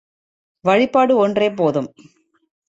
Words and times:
வழிபாடு 0.65 1.17
ஒன்றே 1.17 1.49
போதும். 1.51 1.89